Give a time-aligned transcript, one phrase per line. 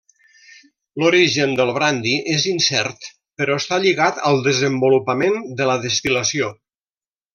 [1.01, 3.11] L'origen del brandi és incert,
[3.41, 6.51] però està lligat al desenvolupament de la destil·lació.